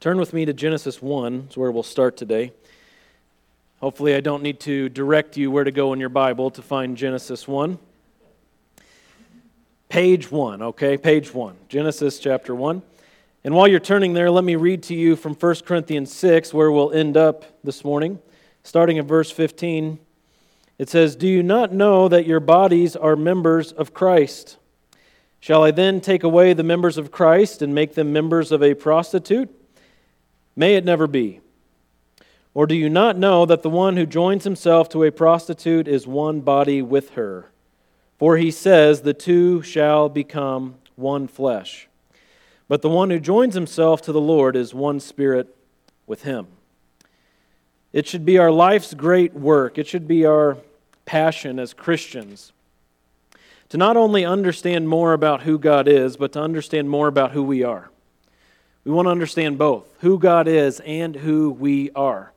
[0.00, 2.52] Turn with me to Genesis 1, is where we'll start today.
[3.80, 6.96] Hopefully, I don't need to direct you where to go in your Bible to find
[6.96, 7.78] Genesis 1.
[9.90, 10.96] Page 1, okay?
[10.96, 11.54] Page 1.
[11.68, 12.80] Genesis chapter 1.
[13.44, 16.72] And while you're turning there, let me read to you from 1 Corinthians 6, where
[16.72, 18.20] we'll end up this morning.
[18.62, 19.98] Starting at verse 15,
[20.78, 24.56] it says, Do you not know that your bodies are members of Christ?
[25.40, 28.72] Shall I then take away the members of Christ and make them members of a
[28.72, 29.54] prostitute?
[30.56, 31.40] May it never be.
[32.52, 36.06] Or do you not know that the one who joins himself to a prostitute is
[36.06, 37.50] one body with her?
[38.18, 41.88] For he says, The two shall become one flesh.
[42.68, 45.54] But the one who joins himself to the Lord is one spirit
[46.06, 46.48] with him.
[47.92, 50.58] It should be our life's great work, it should be our
[51.04, 52.52] passion as Christians
[53.70, 57.42] to not only understand more about who God is, but to understand more about who
[57.42, 57.88] we are.
[58.84, 62.32] We want to understand both who God is and who we are.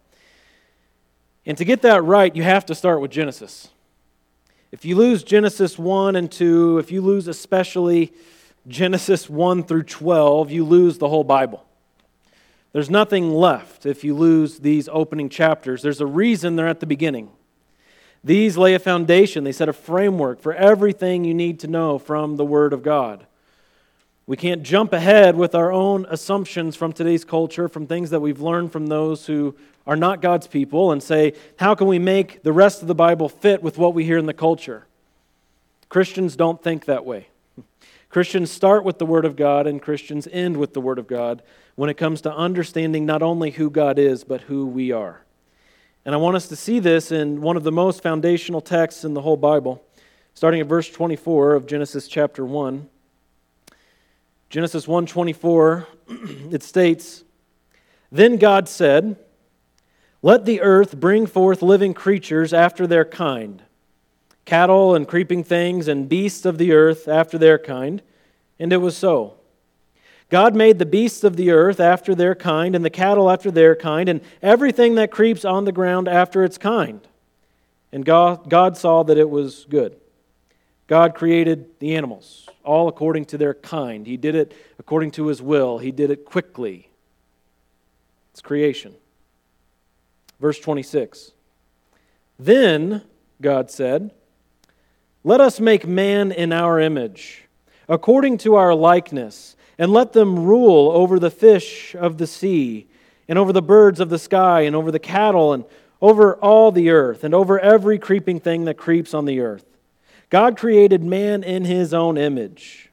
[1.45, 3.69] And to get that right, you have to start with Genesis.
[4.71, 8.13] If you lose Genesis 1 and 2, if you lose especially
[8.67, 11.65] Genesis 1 through 12, you lose the whole Bible.
[12.71, 15.81] There's nothing left if you lose these opening chapters.
[15.81, 17.29] There's a reason they're at the beginning.
[18.23, 22.37] These lay a foundation, they set a framework for everything you need to know from
[22.37, 23.27] the Word of God.
[24.25, 28.39] We can't jump ahead with our own assumptions from today's culture, from things that we've
[28.39, 32.53] learned from those who are not God's people, and say, how can we make the
[32.53, 34.87] rest of the Bible fit with what we hear in the culture?
[35.89, 37.27] Christians don't think that way.
[38.09, 41.43] Christians start with the Word of God, and Christians end with the Word of God
[41.75, 45.25] when it comes to understanding not only who God is, but who we are.
[46.05, 49.15] And I want us to see this in one of the most foundational texts in
[49.15, 49.83] the whole Bible,
[50.33, 52.87] starting at verse 24 of Genesis chapter 1.
[54.53, 55.87] Genesis 1:24
[56.53, 57.23] it states,
[58.11, 59.15] "Then God said,
[60.21, 63.63] let the earth bring forth living creatures after their kind,
[64.45, 68.03] cattle and creeping things and beasts of the earth after their kind."
[68.59, 69.37] And it was so.
[70.29, 73.75] God made the beasts of the earth after their kind, and the cattle after their
[73.75, 77.01] kind, and everything that creeps on the ground after its kind.
[77.91, 79.99] And God, God saw that it was good.
[80.85, 84.07] God created the animals, all according to their kind.
[84.07, 86.89] He did it according to his will, he did it quickly.
[88.31, 88.95] It's creation.
[90.39, 91.31] Verse 26.
[92.39, 93.03] Then,
[93.41, 94.11] God said,
[95.23, 97.43] Let us make man in our image,
[97.87, 102.87] according to our likeness, and let them rule over the fish of the sea,
[103.27, 105.63] and over the birds of the sky, and over the cattle, and
[106.01, 109.65] over all the earth, and over every creeping thing that creeps on the earth.
[110.33, 112.89] God created man in his own image.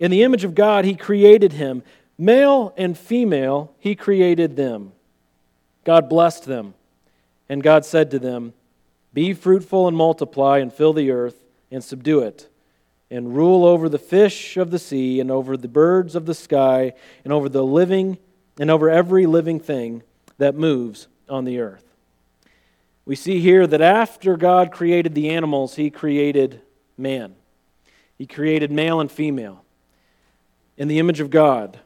[0.00, 1.84] In the image of God, he created him.
[2.18, 4.90] Male and female, he created them.
[5.84, 6.74] God blessed them.
[7.48, 8.54] And God said to them,
[9.14, 12.48] Be fruitful and multiply, and fill the earth, and subdue it,
[13.08, 16.94] and rule over the fish of the sea, and over the birds of the sky,
[17.22, 18.18] and over the living,
[18.58, 20.02] and over every living thing
[20.38, 21.84] that moves on the earth.
[23.04, 26.62] We see here that after God created the animals, he created
[27.00, 27.34] man.
[28.16, 29.64] He created male and female
[30.76, 31.80] in the image of God.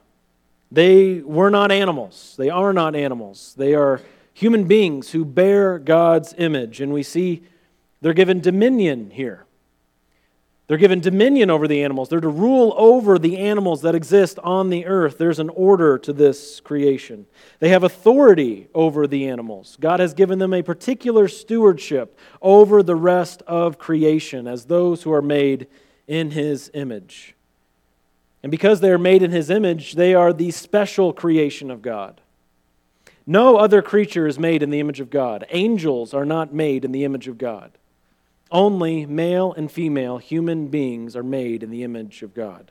[0.70, 2.34] They were not animals.
[2.36, 3.54] They are not animals.
[3.56, 4.00] They are
[4.32, 6.80] human beings who bear God's image.
[6.80, 7.44] And we see
[8.00, 9.46] they're given dominion here.
[10.74, 12.08] They're given dominion over the animals.
[12.08, 15.18] They're to rule over the animals that exist on the earth.
[15.18, 17.26] There's an order to this creation.
[17.60, 19.78] They have authority over the animals.
[19.78, 25.12] God has given them a particular stewardship over the rest of creation as those who
[25.12, 25.68] are made
[26.08, 27.36] in His image.
[28.42, 32.20] And because they are made in His image, they are the special creation of God.
[33.28, 35.46] No other creature is made in the image of God.
[35.50, 37.70] Angels are not made in the image of God.
[38.54, 42.70] Only male and female human beings are made in the image of God.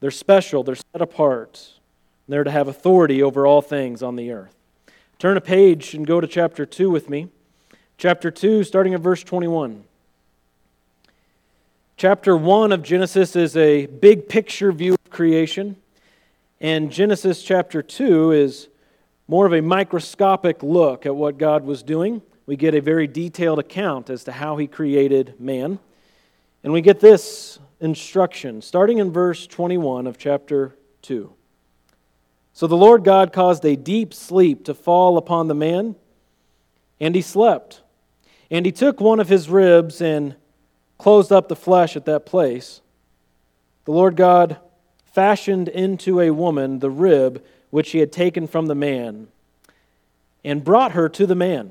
[0.00, 1.74] They're special, they're set apart,
[2.26, 4.56] they're to have authority over all things on the earth.
[5.20, 7.28] Turn a page and go to chapter 2 with me.
[7.96, 9.84] Chapter 2, starting at verse 21.
[11.96, 15.76] Chapter 1 of Genesis is a big picture view of creation,
[16.60, 18.66] and Genesis chapter 2 is
[19.28, 22.20] more of a microscopic look at what God was doing
[22.50, 25.78] we get a very detailed account as to how he created man.
[26.64, 31.32] And we get this instruction, starting in verse 21 of chapter 2.
[32.52, 35.94] So the Lord God caused a deep sleep to fall upon the man,
[36.98, 37.82] and he slept.
[38.50, 40.34] And he took one of his ribs and
[40.98, 42.80] closed up the flesh at that place.
[43.84, 44.58] The Lord God
[45.04, 49.28] fashioned into a woman the rib which he had taken from the man,
[50.44, 51.70] and brought her to the man.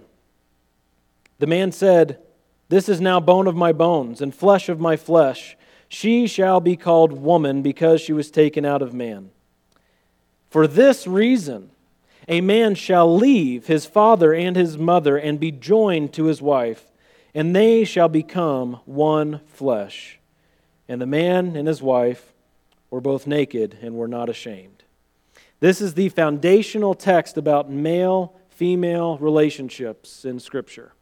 [1.40, 2.20] The man said,
[2.68, 5.58] This is now bone of my bones and flesh of my flesh.
[5.88, 9.32] She shall be called woman because she was taken out of man.
[10.50, 11.72] For this reason,
[12.28, 16.92] a man shall leave his father and his mother and be joined to his wife,
[17.34, 20.20] and they shall become one flesh.
[20.88, 22.34] And the man and his wife
[22.90, 24.84] were both naked and were not ashamed.
[25.60, 30.94] This is the foundational text about male female relationships in Scripture.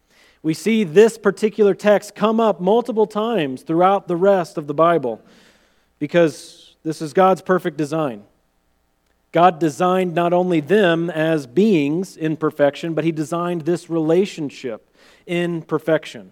[0.48, 5.22] We see this particular text come up multiple times throughout the rest of the Bible
[6.00, 8.24] because this is God's perfect design.
[9.34, 14.90] God designed not only them as beings in perfection, but He designed this relationship
[15.26, 16.32] in perfection.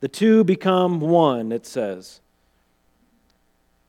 [0.00, 2.22] The two become one, it says.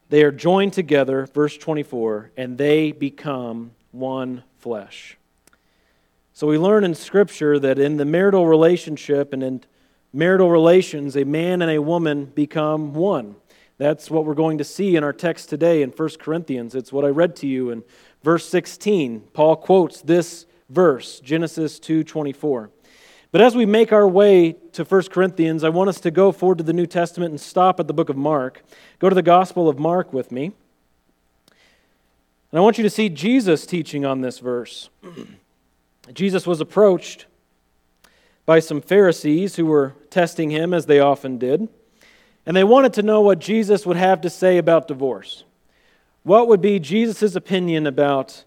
[0.09, 5.17] They are joined together, verse 24, and they become one flesh.
[6.35, 9.61] So we learn in Scripture that in the marital relationship and in
[10.11, 13.37] marital relations, a man and a woman become one.
[13.77, 16.75] That's what we're going to see in our text today in 1 Corinthians.
[16.75, 17.85] It's what I read to you in
[18.21, 19.21] verse 16.
[19.31, 22.69] Paul quotes this verse, Genesis 2:24.
[23.31, 26.57] But as we make our way to 1 Corinthians, I want us to go forward
[26.57, 28.61] to the New Testament and stop at the book of Mark.
[28.99, 30.51] Go to the Gospel of Mark with me.
[32.51, 34.89] And I want you to see Jesus teaching on this verse.
[36.13, 37.25] Jesus was approached
[38.45, 41.67] by some Pharisees who were testing him, as they often did.
[42.45, 45.43] And they wanted to know what Jesus would have to say about divorce.
[46.23, 48.43] What would be Jesus' opinion about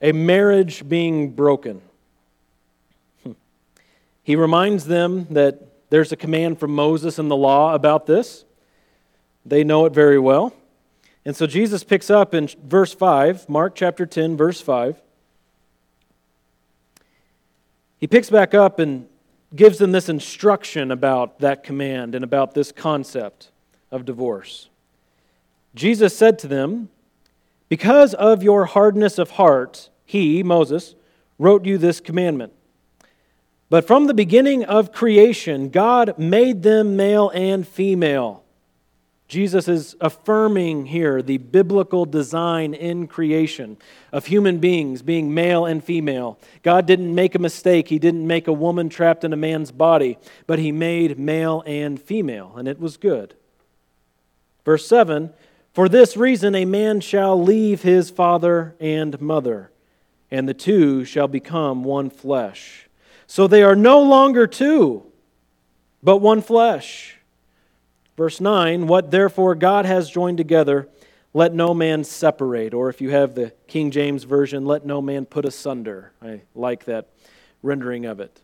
[0.00, 1.80] a marriage being broken?
[3.22, 3.32] Hmm.
[4.24, 5.60] He reminds them that
[5.90, 8.44] there's a command from Moses in the law about this.
[9.46, 10.52] They know it very well.
[11.24, 15.00] And so Jesus picks up in verse 5, Mark chapter 10, verse 5.
[18.02, 19.06] He picks back up and
[19.54, 23.52] gives them this instruction about that command and about this concept
[23.92, 24.68] of divorce.
[25.76, 26.88] Jesus said to them,
[27.68, 30.96] Because of your hardness of heart, he, Moses,
[31.38, 32.52] wrote you this commandment.
[33.70, 38.41] But from the beginning of creation, God made them male and female.
[39.32, 43.78] Jesus is affirming here the biblical design in creation
[44.12, 46.38] of human beings being male and female.
[46.62, 47.88] God didn't make a mistake.
[47.88, 51.98] He didn't make a woman trapped in a man's body, but He made male and
[51.98, 53.32] female, and it was good.
[54.66, 55.32] Verse 7
[55.72, 59.70] For this reason, a man shall leave his father and mother,
[60.30, 62.86] and the two shall become one flesh.
[63.26, 65.06] So they are no longer two,
[66.02, 67.16] but one flesh.
[68.22, 70.88] Verse 9, what therefore God has joined together,
[71.34, 72.72] let no man separate.
[72.72, 76.12] Or if you have the King James Version, let no man put asunder.
[76.22, 77.08] I like that
[77.64, 78.40] rendering of it.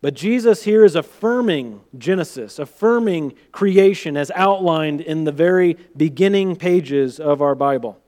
[0.00, 7.20] But Jesus here is affirming Genesis, affirming creation as outlined in the very beginning pages
[7.20, 8.00] of our Bible.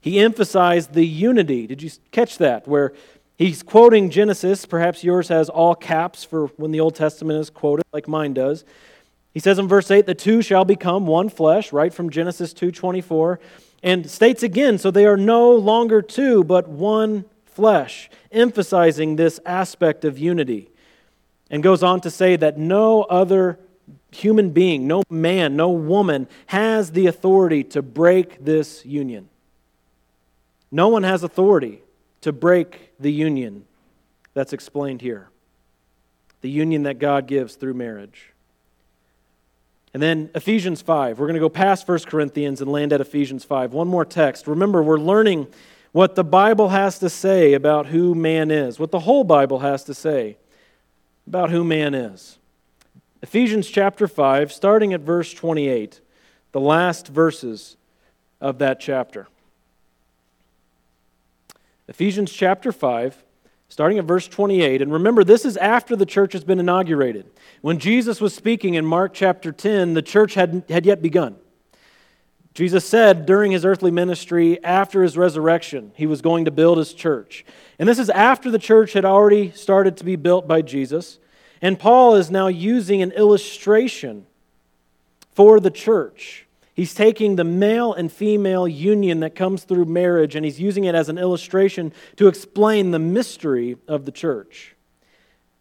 [0.00, 1.68] He emphasized the unity.
[1.68, 2.66] Did you catch that?
[2.66, 2.92] Where
[3.38, 7.84] he's quoting Genesis, perhaps yours has all caps for when the Old Testament is quoted,
[7.92, 8.64] like mine does.
[9.34, 13.40] He says in verse 8, the two shall become one flesh, right from Genesis 2:24,
[13.82, 20.04] and states again, so they are no longer two, but one flesh, emphasizing this aspect
[20.04, 20.70] of unity.
[21.50, 23.58] And goes on to say that no other
[24.12, 29.28] human being, no man, no woman has the authority to break this union.
[30.70, 31.82] No one has authority
[32.20, 33.64] to break the union
[34.32, 35.28] that's explained here.
[36.40, 38.33] The union that God gives through marriage.
[39.94, 41.18] And then Ephesians 5.
[41.18, 43.72] We're going to go past 1 Corinthians and land at Ephesians 5.
[43.72, 44.48] One more text.
[44.48, 45.46] Remember, we're learning
[45.92, 49.84] what the Bible has to say about who man is, what the whole Bible has
[49.84, 50.36] to say
[51.28, 52.38] about who man is.
[53.22, 56.00] Ephesians chapter 5, starting at verse 28,
[56.50, 57.76] the last verses
[58.40, 59.28] of that chapter.
[61.86, 63.22] Ephesians chapter 5,
[63.68, 64.82] starting at verse 28.
[64.82, 67.26] And remember, this is after the church has been inaugurated.
[67.60, 71.36] When Jesus was speaking in Mark chapter 10, the church had, had yet begun.
[72.54, 76.94] Jesus said during his earthly ministry, after his resurrection, he was going to build his
[76.94, 77.44] church.
[77.80, 81.18] And this is after the church had already started to be built by Jesus.
[81.60, 84.26] And Paul is now using an illustration
[85.32, 90.44] for the church He's taking the male and female union that comes through marriage and
[90.44, 94.74] he's using it as an illustration to explain the mystery of the church.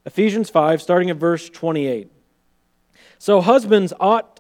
[0.06, 2.12] Ephesians 5, starting at verse 28.
[3.20, 4.40] So husbands ought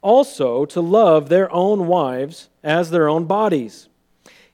[0.00, 3.88] also to love their own wives as their own bodies.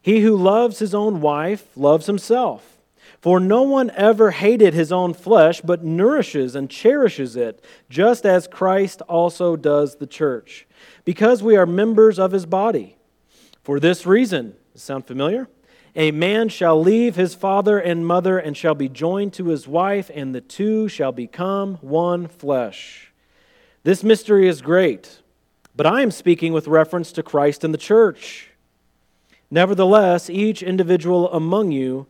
[0.02, 2.78] He who loves his own wife loves himself.
[3.20, 8.46] For no one ever hated his own flesh, but nourishes and cherishes it, just as
[8.46, 10.66] Christ also does the church,
[11.04, 12.96] because we are members of his body.
[13.62, 15.48] For this reason, sound familiar?
[15.96, 20.10] A man shall leave his father and mother and shall be joined to his wife,
[20.14, 23.12] and the two shall become one flesh.
[23.82, 25.20] This mystery is great,
[25.74, 28.50] but I am speaking with reference to Christ and the church.
[29.50, 32.06] Nevertheless, each individual among you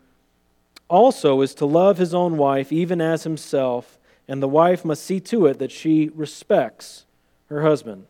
[0.88, 3.98] also is to love his own wife even as himself,
[4.28, 7.06] and the wife must see to it that she respects
[7.48, 8.06] her husband.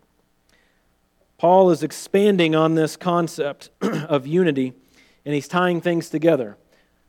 [1.41, 4.75] Paul is expanding on this concept of unity,
[5.25, 6.59] and he's tying things together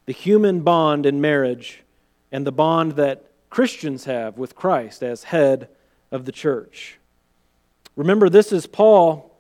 [0.05, 1.83] the human bond in marriage
[2.31, 5.67] and the bond that Christians have with Christ as head
[6.13, 6.97] of the church.
[7.97, 9.37] Remember, this is Paul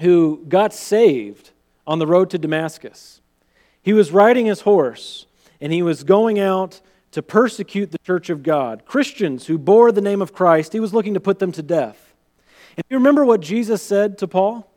[0.00, 1.52] who got saved
[1.86, 3.20] on the road to Damascus.
[3.82, 5.26] He was riding his horse
[5.60, 6.80] and he was going out
[7.12, 8.84] to persecute the church of God.
[8.84, 12.13] Christians who bore the name of Christ, he was looking to put them to death.
[12.76, 14.70] And you remember what Jesus said to Paul?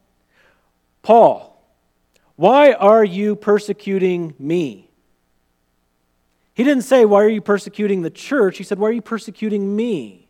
[1.01, 1.61] Paul,
[2.35, 4.89] why are you persecuting me?
[6.53, 8.57] He didn't say, Why are you persecuting the church?
[8.57, 10.27] He said, Why are you persecuting me?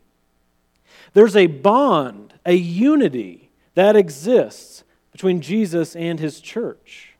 [1.14, 7.14] There's a bond, a unity that exists between Jesus and his church.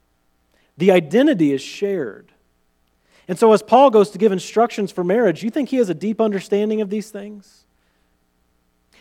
[0.77, 2.33] The identity is shared.
[3.27, 5.95] And so, as Paul goes to give instructions for marriage, you think he has a
[5.95, 7.65] deep understanding of these things?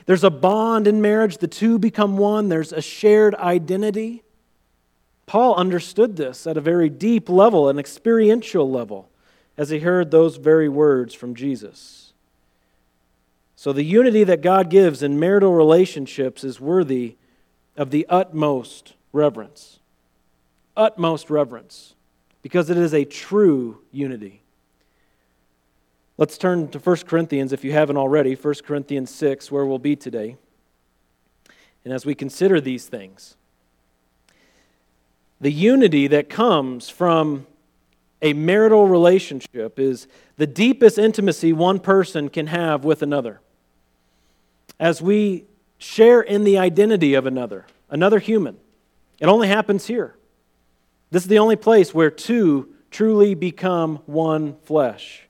[0.08, 4.24] There's a bond in marriage, the two become one, there's a shared identity.
[5.26, 9.10] Paul understood this at a very deep level, an experiential level,
[9.58, 12.14] as he heard those very words from Jesus.
[13.58, 17.18] So, the unity that God gives in marital relationships is worthy
[17.76, 19.80] of the utmost reverence.
[20.78, 21.96] Utmost reverence,
[22.42, 24.42] because it is a true unity.
[26.18, 29.96] Let's turn to 1 Corinthians, if you haven't already, 1 Corinthians 6, where we'll be
[29.96, 30.36] today.
[31.86, 33.38] And as we consider these things,
[35.40, 37.46] the unity that comes from
[38.22, 40.08] a marital relationship is
[40.38, 43.40] the deepest intimacy one person can have with another.
[44.80, 45.46] As we
[45.78, 48.58] share in the identity of another, another human.
[49.20, 50.16] It only happens here.
[51.12, 55.27] This is the only place where two truly become one flesh.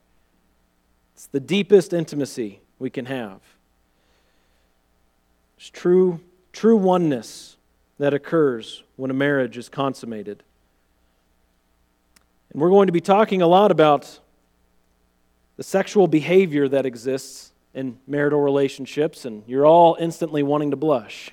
[1.18, 3.40] It's the deepest intimacy we can have.
[5.58, 6.20] It's true,
[6.54, 7.58] true oneness
[7.98, 10.44] that occurs when a marriage is consummated.
[12.52, 14.20] And we're going to be talking a lot about
[15.56, 21.32] the sexual behavior that exists in marital relationships, and you're all instantly wanting to blush.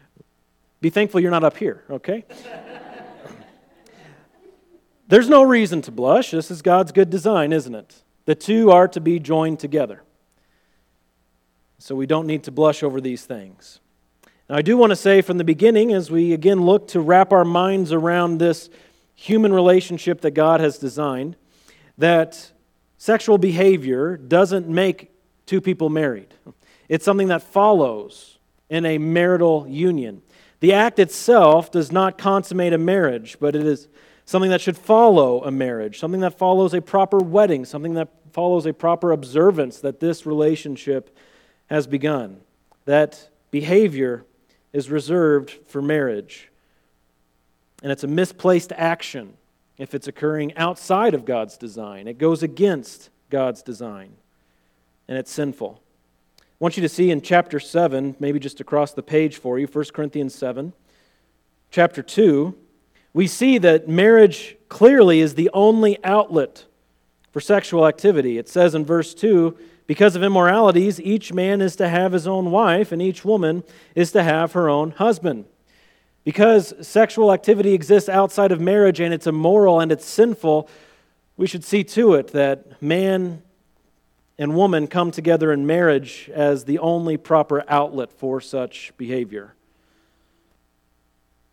[0.82, 2.26] Be thankful you're not up here, okay?
[5.08, 6.32] There's no reason to blush.
[6.32, 8.02] This is God's good design, isn't it?
[8.28, 10.02] The two are to be joined together.
[11.78, 13.80] So we don't need to blush over these things.
[14.50, 17.32] Now, I do want to say from the beginning, as we again look to wrap
[17.32, 18.68] our minds around this
[19.14, 21.36] human relationship that God has designed,
[21.96, 22.52] that
[22.98, 25.10] sexual behavior doesn't make
[25.46, 26.34] two people married.
[26.86, 28.36] It's something that follows
[28.68, 30.20] in a marital union.
[30.60, 33.88] The act itself does not consummate a marriage, but it is
[34.28, 38.66] something that should follow a marriage, something that follows a proper wedding, something that follows
[38.66, 41.16] a proper observance that this relationship
[41.70, 42.38] has begun.
[42.84, 44.26] That behavior
[44.70, 46.50] is reserved for marriage.
[47.82, 49.32] And it's a misplaced action
[49.78, 52.06] if it's occurring outside of God's design.
[52.06, 54.12] It goes against God's design
[55.08, 55.80] and it's sinful.
[56.38, 59.66] I want you to see in chapter 7, maybe just across the page for you,
[59.66, 60.74] 1 Corinthians 7,
[61.70, 62.54] chapter 2,
[63.18, 66.66] we see that marriage clearly is the only outlet
[67.32, 68.38] for sexual activity.
[68.38, 69.58] It says in verse 2
[69.88, 73.64] because of immoralities, each man is to have his own wife, and each woman
[73.96, 75.46] is to have her own husband.
[76.22, 80.68] Because sexual activity exists outside of marriage and it's immoral and it's sinful,
[81.36, 83.42] we should see to it that man
[84.38, 89.56] and woman come together in marriage as the only proper outlet for such behavior.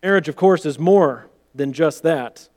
[0.03, 2.49] Marriage, of course, is more than just that.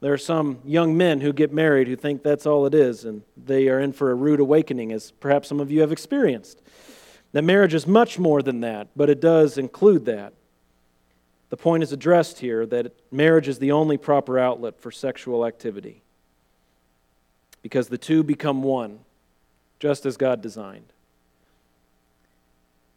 [0.00, 3.22] There are some young men who get married who think that's all it is, and
[3.36, 6.62] they are in for a rude awakening, as perhaps some of you have experienced.
[7.32, 10.32] That marriage is much more than that, but it does include that.
[11.50, 16.02] The point is addressed here that marriage is the only proper outlet for sexual activity
[17.62, 19.00] because the two become one
[19.78, 20.92] just as God designed.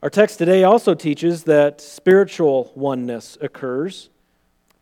[0.02, 4.10] Our text today also teaches that spiritual oneness occurs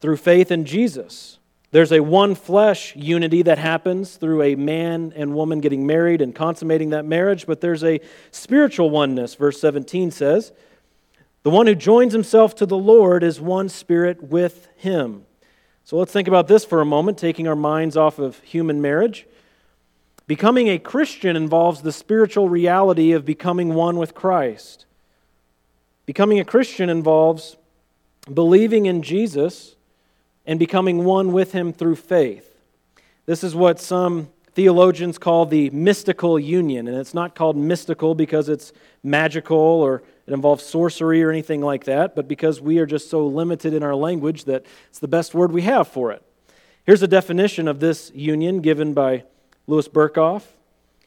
[0.02, 1.38] through faith in Jesus
[1.72, 6.36] There's a one flesh unity that happens through a man and woman getting married and
[6.36, 9.36] consummating that marriage, but there's a spiritual oneness.
[9.36, 10.52] Verse 17 says,
[11.44, 15.26] The one who joins himself to the Lord is one spirit with him.
[15.86, 19.26] So let's think about this for a moment, taking our minds off of human marriage.
[20.28, 24.86] Becoming a Christian involves the spiritual reality of becoming one with Christ.
[26.06, 27.58] Becoming a Christian involves
[28.32, 29.76] believing in Jesus
[30.52, 32.58] and becoming one with him through faith.
[33.26, 36.90] This is what some theologians call the mystical union.
[36.90, 41.86] And it's not called mystical because it's magical or it involves sorcery or anything like
[41.86, 45.34] that, but because we are just so limited in our language that it's the best
[45.34, 46.22] word we have for it.
[46.84, 49.24] Here's a definition of this union given by
[49.68, 50.44] Louis Berkhof.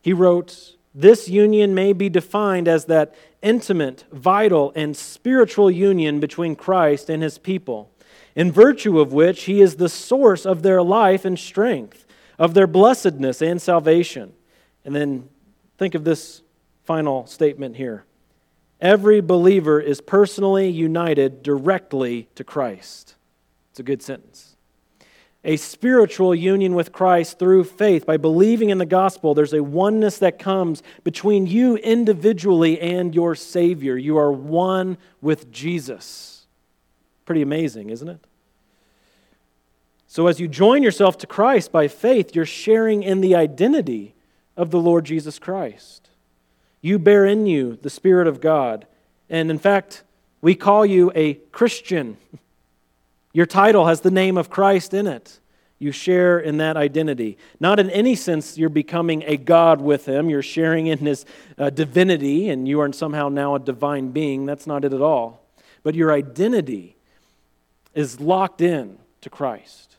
[0.00, 6.56] He wrote, This union may be defined as that intimate, vital, and spiritual union between
[6.56, 7.90] Christ and his people
[8.36, 12.04] in virtue of which he is the source of their life and strength,
[12.38, 14.32] of their blessedness and salvation.
[14.84, 15.28] And then
[15.78, 16.42] think of this
[16.84, 18.04] final statement here
[18.80, 23.14] every believer is personally united directly to Christ.
[23.70, 24.56] It's a good sentence.
[25.42, 28.04] A spiritual union with Christ through faith.
[28.04, 33.34] By believing in the gospel, there's a oneness that comes between you individually and your
[33.34, 33.96] Savior.
[33.96, 36.33] You are one with Jesus.
[37.24, 38.20] Pretty amazing, isn't it?
[40.06, 44.14] So, as you join yourself to Christ by faith, you're sharing in the identity
[44.56, 46.10] of the Lord Jesus Christ.
[46.80, 48.86] You bear in you the Spirit of God.
[49.30, 50.04] And in fact,
[50.40, 52.18] we call you a Christian.
[53.32, 55.40] Your title has the name of Christ in it.
[55.78, 57.36] You share in that identity.
[57.58, 60.30] Not in any sense you're becoming a God with Him.
[60.30, 61.26] You're sharing in His
[61.58, 64.46] uh, divinity, and you are somehow now a divine being.
[64.46, 65.44] That's not it at all.
[65.82, 66.93] But your identity
[67.94, 69.96] is locked in to Christ.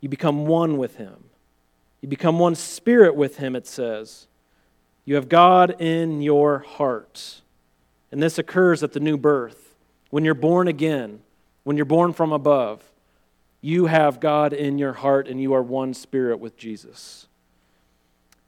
[0.00, 1.24] You become one with Him.
[2.00, 4.26] You become one spirit with Him, it says.
[5.04, 7.42] You have God in your heart.
[8.12, 9.74] And this occurs at the new birth.
[10.10, 11.20] When you're born again,
[11.64, 12.82] when you're born from above,
[13.60, 17.26] you have God in your heart and you are one spirit with Jesus.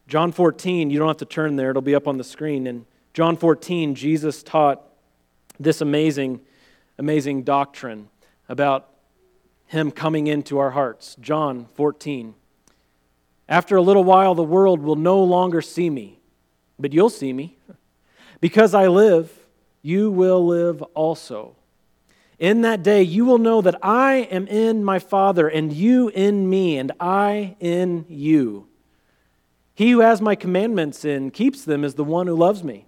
[0.06, 2.66] John 14, you don't have to turn there, it'll be up on the screen.
[2.66, 4.82] In John 14, Jesus taught
[5.58, 6.40] this amazing,
[6.98, 8.08] amazing doctrine
[8.48, 8.88] about
[9.66, 11.16] him coming into our hearts.
[11.20, 12.34] John 14.
[13.48, 16.20] After a little while, the world will no longer see me,
[16.78, 17.56] but you'll see me.
[18.40, 19.32] Because I live,
[19.82, 21.56] you will live also.
[22.38, 26.48] In that day, you will know that I am in my Father, and you in
[26.48, 28.68] me, and I in you.
[29.74, 32.87] He who has my commandments and keeps them is the one who loves me.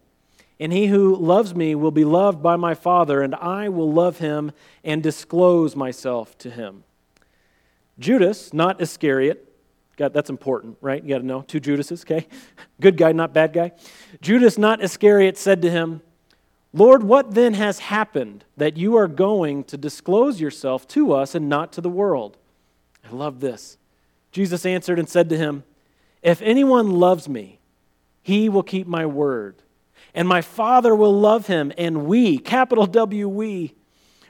[0.60, 4.18] And he who loves me will be loved by my Father, and I will love
[4.18, 4.52] him
[4.84, 6.84] and disclose myself to him.
[7.98, 9.46] Judas, not Iscariot,
[9.96, 11.02] God, that's important, right?
[11.02, 11.42] You got to know.
[11.42, 12.26] Two Judases, okay?
[12.80, 13.72] Good guy, not bad guy.
[14.22, 16.00] Judas, not Iscariot, said to him,
[16.72, 21.50] Lord, what then has happened that you are going to disclose yourself to us and
[21.50, 22.38] not to the world?
[23.04, 23.76] I love this.
[24.32, 25.64] Jesus answered and said to him,
[26.22, 27.58] If anyone loves me,
[28.22, 29.62] he will keep my word
[30.14, 33.74] and my Father will love him, and we, capital W, we,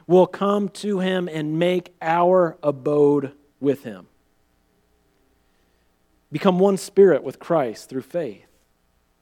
[0.07, 4.07] will come to him and make our abode with him.
[6.33, 8.47] Become one spirit with Christ through faith.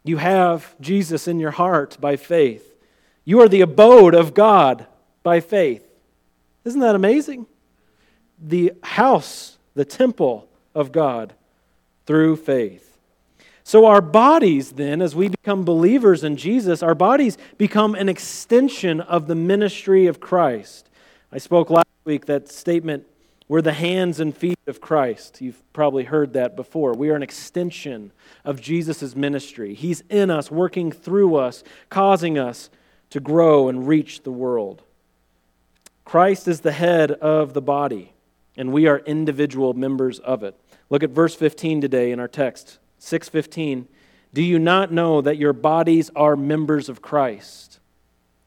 [0.05, 2.75] You have Jesus in your heart by faith.
[3.25, 4.87] You are the abode of God
[5.23, 5.87] by faith.
[6.65, 7.47] Isn't that amazing?
[8.41, 11.35] The house, the temple of God
[12.07, 12.88] through faith.
[13.69, 19.03] So, our bodies, then, as we become believers in Jesus, our bodies become an extension
[19.03, 20.89] of the ministry of Christ.
[21.31, 23.05] I spoke last week that statement,
[23.47, 25.43] we're the hands and feet of Christ.
[25.43, 26.95] You've probably heard that before.
[26.95, 28.11] We are an extension
[28.43, 29.75] of Jesus' ministry.
[29.75, 32.71] He's in us, working through us, causing us
[33.11, 34.81] to grow and reach the world.
[36.07, 38.15] Christ is the head of the body,
[38.57, 40.59] and we are individual members of it.
[40.89, 42.79] Look at verse 15 today in our text.
[42.99, 43.87] 6:15
[44.33, 47.81] Do you not know that your bodies are members of Christ?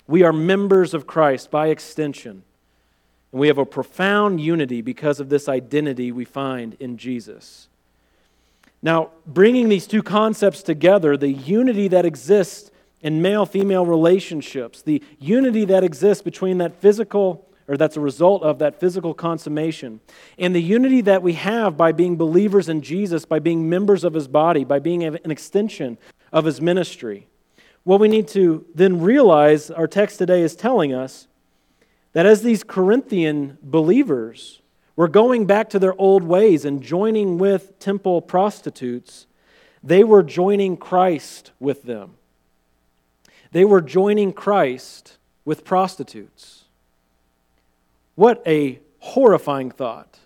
[0.08, 2.44] We are members of Christ by extension.
[3.32, 7.70] And we have a profound unity because of this identity we find in Jesus.
[8.82, 15.04] Now, bringing these two concepts together, the unity that exists in male female relationships, the
[15.20, 20.02] unity that exists between that physical or that's a result of that physical consummation.
[20.38, 24.14] And the unity that we have by being believers in Jesus, by being members of
[24.14, 25.98] his body, by being an extension
[26.34, 27.28] of his ministry.
[27.86, 31.30] What we need to then realize, our text today is telling us
[32.12, 34.62] that as these Corinthian believers
[34.98, 39.28] were going back to their old ways and joining with temple prostitutes,
[39.82, 42.16] they were joining Christ with them.
[43.54, 46.61] They were joining Christ with prostitutes.
[48.22, 50.20] What a horrifying thought.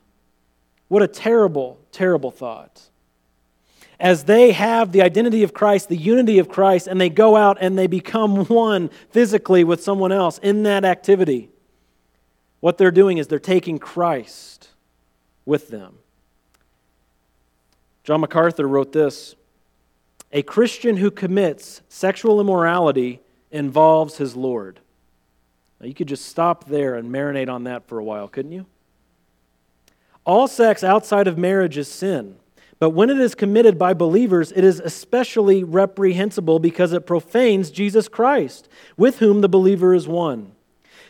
[0.89, 2.89] What a terrible, terrible thought.
[4.01, 7.57] As they have the identity of Christ, the unity of Christ, and they go out
[7.61, 11.47] and they become one physically with someone else in that activity,
[12.59, 14.71] what they're doing is they're taking Christ
[15.45, 15.99] with them.
[18.03, 19.35] John MacArthur wrote this
[20.33, 24.81] A Christian who commits sexual immorality involves his Lord.
[25.79, 28.65] Now, you could just stop there and marinate on that for a while, couldn't you?
[30.25, 32.37] All sex outside of marriage is sin.
[32.79, 38.07] But when it is committed by believers, it is especially reprehensible because it profanes Jesus
[38.07, 40.51] Christ, with whom the believer is one.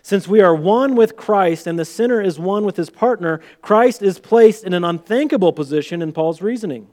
[0.04, 4.04] Since we are one with Christ and the sinner is one with his partner, Christ
[4.04, 6.88] is placed in an unthinkable position in Paul's reasoning.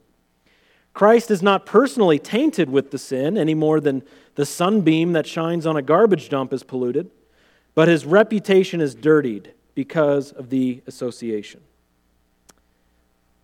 [0.95, 4.03] Christ is not personally tainted with the sin any more than
[4.35, 7.11] the sunbeam that shines on a garbage dump is polluted,
[7.75, 11.61] but his reputation is dirtied because of the association.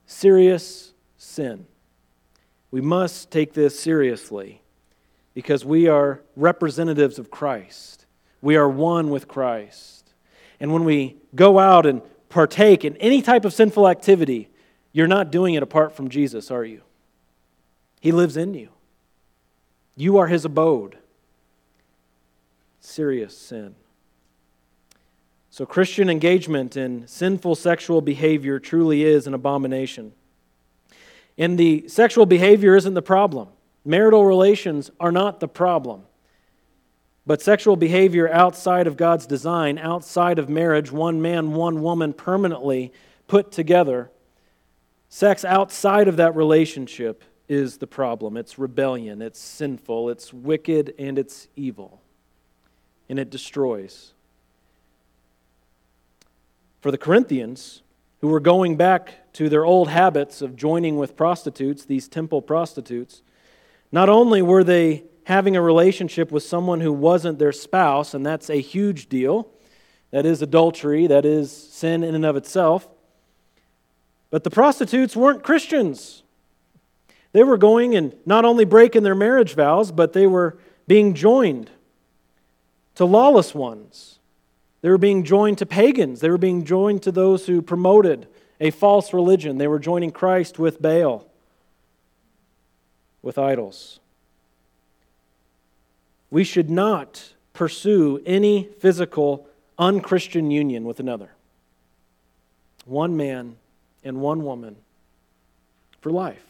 [0.07, 1.67] Serious sin.
[2.71, 4.63] We must take this seriously
[5.35, 8.07] because we are representatives of Christ.
[8.43, 10.13] We are one with Christ.
[10.61, 14.51] And when we go out and partake in any type of sinful activity,
[14.93, 16.83] you're not doing it apart from Jesus, are you?
[18.01, 18.71] He lives in you.
[19.97, 20.99] You are his abode.
[22.81, 23.75] Serious sin.
[25.59, 30.13] So, Christian engagement in sinful sexual behavior truly is an abomination.
[31.37, 33.49] And the sexual behavior isn't the problem.
[33.85, 36.03] Marital relations are not the problem.
[37.27, 42.93] But sexual behavior outside of God's design, outside of marriage, one man, one woman permanently
[43.27, 44.13] put together,
[45.09, 48.37] sex outside of that relationship is the problem.
[48.37, 52.01] It's rebellion, it's sinful, it's wicked, and it's evil.
[53.09, 54.13] And it destroys.
[56.81, 57.83] For the Corinthians,
[58.21, 63.23] who were going back to their old habits of joining with prostitutes, these temple prostitutes,
[63.91, 68.49] not only were they having a relationship with someone who wasn't their spouse, and that's
[68.49, 69.49] a huge deal.
[70.11, 72.89] That is adultery, that is sin in and of itself.
[74.31, 76.23] But the prostitutes weren't Christians.
[77.33, 81.71] They were going and not only breaking their marriage vows, but they were being joined
[82.95, 84.18] to lawless ones.
[84.81, 86.21] They were being joined to pagans.
[86.21, 88.29] They were being joined to those who promoted
[88.61, 89.59] a false religion.
[89.59, 91.27] They were joining Christ with Baal,
[93.23, 94.01] with idols.
[96.31, 101.31] We should not pursue any physical unchristian union with another.
[102.85, 103.57] One man
[104.05, 104.77] and one woman
[106.01, 106.45] for life.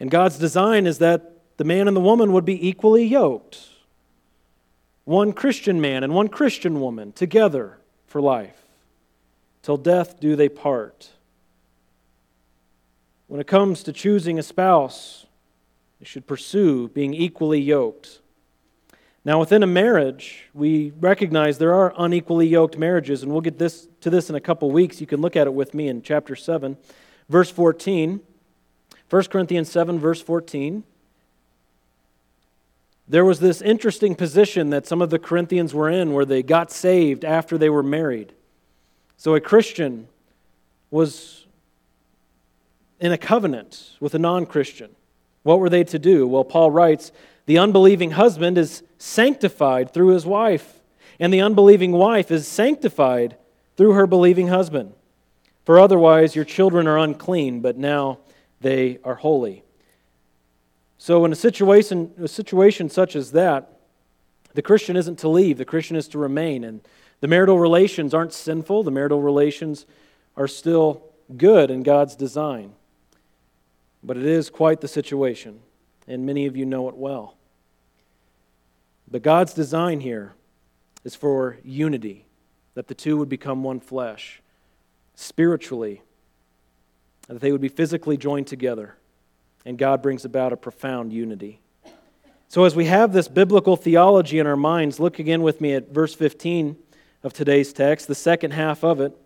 [0.00, 3.60] And God's design is that the man and the woman would be equally yoked.
[5.04, 8.62] One Christian man and one Christian woman together for life.
[9.62, 11.10] Till death do they part.
[13.26, 15.26] When it comes to choosing a spouse,
[15.98, 18.20] you should pursue being equally yoked.
[19.24, 23.88] Now, within a marriage, we recognize there are unequally yoked marriages, and we'll get this,
[24.02, 25.00] to this in a couple weeks.
[25.00, 26.76] You can look at it with me in chapter 7,
[27.30, 28.20] verse 14.
[29.08, 30.84] 1 Corinthians 7, verse 14.
[33.06, 36.70] There was this interesting position that some of the Corinthians were in where they got
[36.70, 38.32] saved after they were married.
[39.16, 40.08] So a Christian
[40.90, 41.46] was
[43.00, 44.90] in a covenant with a non Christian.
[45.42, 46.26] What were they to do?
[46.26, 47.12] Well, Paul writes,
[47.46, 50.80] the unbelieving husband is sanctified through his wife,
[51.20, 53.36] and the unbelieving wife is sanctified
[53.76, 54.94] through her believing husband.
[55.64, 58.18] For otherwise, your children are unclean, but now
[58.60, 59.63] they are holy.
[61.04, 63.76] So, in a situation, a situation such as that,
[64.54, 66.64] the Christian isn't to leave, the Christian is to remain.
[66.64, 66.80] And
[67.20, 69.84] the marital relations aren't sinful, the marital relations
[70.34, 71.02] are still
[71.36, 72.72] good in God's design.
[74.02, 75.60] But it is quite the situation
[76.08, 77.36] and many of you know it well.
[79.10, 80.32] But God's design here
[81.04, 82.24] is for unity,
[82.72, 84.40] that the two would become one flesh,
[85.14, 86.00] spiritually,
[87.28, 88.96] that they would be physically joined together,
[89.64, 91.60] and God brings about a profound unity.
[92.48, 95.88] So, as we have this biblical theology in our minds, look again with me at
[95.88, 96.76] verse 15
[97.22, 99.16] of today's text, the second half of it.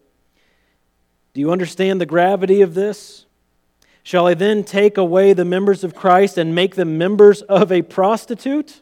[1.35, 3.27] Do you understand the gravity of this?
[4.03, 7.83] Shall I then take away the members of Christ and make them members of a
[7.83, 8.81] prostitute?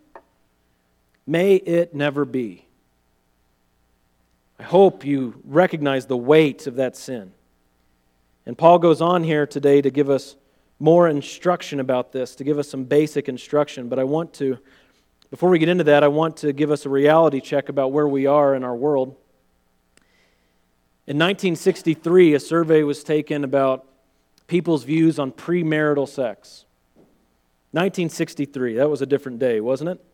[1.27, 2.67] May it never be.
[4.61, 7.33] I hope you recognize the weight of that sin.
[8.47, 10.37] And Paul goes on here today to give us
[10.79, 13.89] more instruction about this, to give us some basic instruction.
[13.89, 14.59] But I want to,
[15.31, 18.07] before we get into that, I want to give us a reality check about where
[18.07, 19.17] we are in our world.
[21.07, 23.87] In 1963, a survey was taken about
[24.49, 26.65] people's views on premarital sex.
[27.73, 30.05] 1963, that was a different day, wasn't it?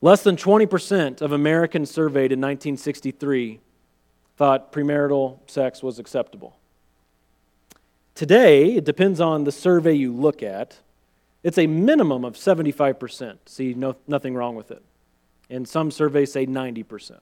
[0.00, 3.60] Less than 20% of Americans surveyed in 1963
[4.36, 6.56] thought premarital sex was acceptable.
[8.16, 10.78] Today, it depends on the survey you look at,
[11.42, 13.36] it's a minimum of 75%.
[13.44, 14.82] See, no, nothing wrong with it.
[15.50, 17.18] And some surveys say 90%.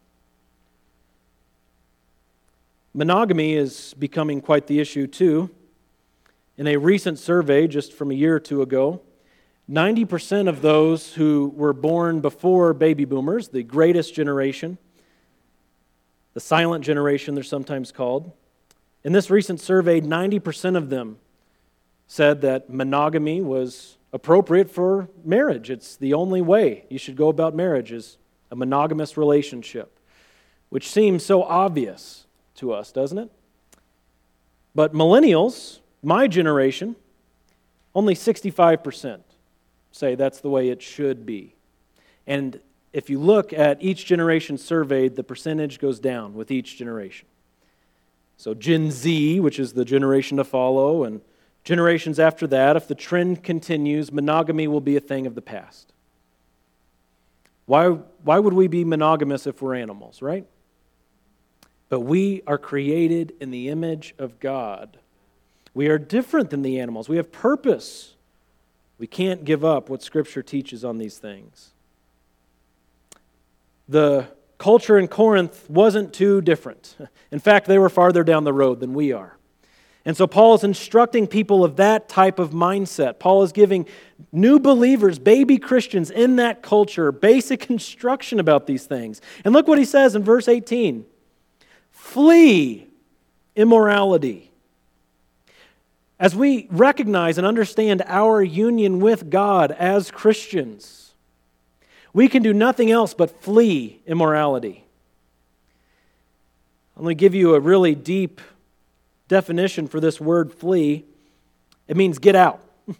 [2.94, 5.50] Monogamy is becoming quite the issue, too.
[6.56, 9.02] In a recent survey just from a year or two ago,
[9.68, 14.78] 90% of those who were born before baby boomers, the greatest generation,
[16.34, 18.30] the silent generation they're sometimes called,
[19.04, 21.18] in this recent survey, 90% of them
[22.06, 25.70] said that monogamy was appropriate for marriage.
[25.70, 28.16] It's the only way you should go about marriage is
[28.50, 29.98] a monogamous relationship,
[30.70, 33.30] which seems so obvious to us, doesn't it?
[34.74, 36.96] But millennials, my generation,
[37.94, 39.20] only 65%
[39.92, 41.54] say that's the way it should be.
[42.26, 42.60] And
[42.92, 47.26] if you look at each generation surveyed, the percentage goes down with each generation.
[48.36, 51.20] So, Gen Z, which is the generation to follow, and
[51.62, 55.92] generations after that, if the trend continues, monogamy will be a thing of the past.
[57.66, 60.46] Why, why would we be monogamous if we're animals, right?
[61.88, 64.98] But we are created in the image of God.
[65.72, 67.08] We are different than the animals.
[67.08, 68.14] We have purpose.
[68.98, 71.70] We can't give up what Scripture teaches on these things.
[73.88, 74.28] The
[74.64, 76.96] culture in Corinth wasn't too different.
[77.30, 79.36] In fact, they were farther down the road than we are.
[80.06, 83.18] And so Paul is instructing people of that type of mindset.
[83.18, 83.86] Paul is giving
[84.32, 89.20] new believers, baby Christians in that culture, basic instruction about these things.
[89.44, 91.04] And look what he says in verse 18
[91.90, 92.86] Flee
[93.54, 94.50] immorality.
[96.18, 101.03] As we recognize and understand our union with God as Christians,
[102.14, 104.84] we can do nothing else but flee immorality.
[106.96, 108.40] I'm going to give you a really deep
[109.26, 111.04] definition for this word flee.
[111.88, 112.62] It means get out.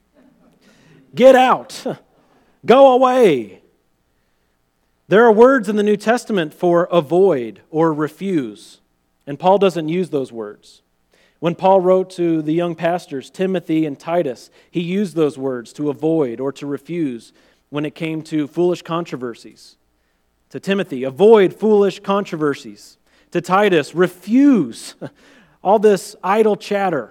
[1.15, 1.85] get out.
[2.67, 3.63] Go away.
[5.07, 8.81] There are words in the New Testament for avoid or refuse,
[9.27, 10.83] and Paul doesn't use those words.
[11.41, 15.91] When Paul wrote to the young pastors, Timothy and Titus, he used those words to
[15.91, 17.35] avoid or to refuse
[17.75, 19.77] when it came to foolish controversies.
[20.51, 22.99] To Timothy, avoid foolish controversies.
[23.33, 24.95] To Titus, refuse
[25.65, 27.11] all this idle chatter.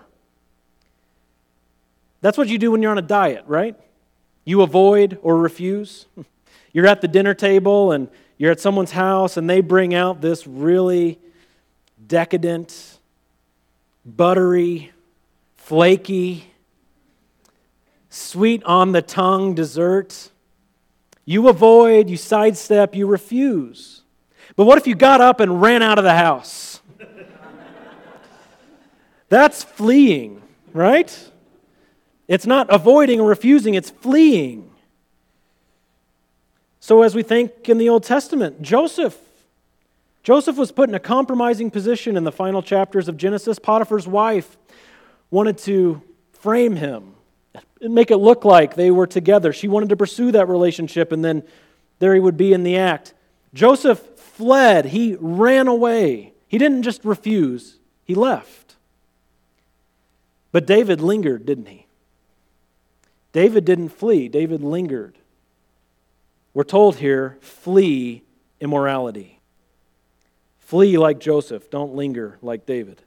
[2.22, 3.76] That's what you do when you're on a diet, right?
[4.46, 6.06] You avoid or refuse.
[6.72, 10.48] You're at the dinner table and you're at someone's house and they bring out this
[10.48, 11.20] really
[12.08, 12.98] decadent,
[14.04, 14.92] buttery,
[15.56, 16.52] flaky,
[18.10, 20.32] sweet on the tongue dessert.
[21.26, 24.02] You avoid, you sidestep, you refuse.
[24.56, 26.82] But what if you got up and ran out of the house?
[29.30, 30.42] That's fleeing,
[30.74, 31.32] right?
[32.28, 34.70] It's not avoiding or refusing, it's fleeing.
[36.80, 39.18] So, as we think in the Old Testament, Joseph.
[40.22, 43.60] Joseph was put in a compromising position in the final chapters of Genesis.
[43.60, 44.58] Potiphar's wife
[45.32, 47.14] wanted to frame him
[47.84, 49.54] make it look like they were together.
[49.54, 51.44] She wanted to pursue that relationship, and then
[52.00, 53.14] there he would be in the act.
[53.54, 56.34] Joseph fled, he ran away.
[56.48, 58.76] He didn't just refuse, he left.
[60.52, 61.88] But David lingered, didn't he?
[63.32, 65.18] David didn't flee, David lingered.
[66.54, 68.22] We're told here flee
[68.60, 69.40] immorality.
[70.60, 73.02] Flee like Joseph, don't linger like David.